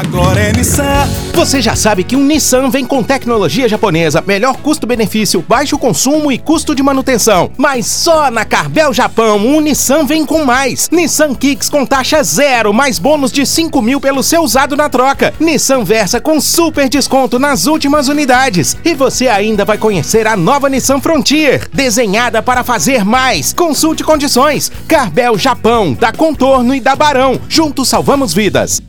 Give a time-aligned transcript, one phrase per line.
[0.00, 1.06] Agora é Nissan.
[1.34, 6.38] Você já sabe que um Nissan vem com tecnologia japonesa, melhor custo-benefício, baixo consumo e
[6.38, 7.50] custo de manutenção.
[7.58, 10.88] Mas só na Carbel Japão, um Nissan vem com mais.
[10.90, 15.34] Nissan Kicks com taxa zero, mais bônus de 5 mil pelo seu usado na troca.
[15.38, 18.78] Nissan Versa com super desconto nas últimas unidades.
[18.82, 23.52] E você ainda vai conhecer a nova Nissan Frontier, desenhada para fazer mais.
[23.52, 24.72] Consulte condições.
[24.88, 27.38] Carbel Japão, da Contorno e da Barão.
[27.50, 28.80] Juntos salvamos vidas.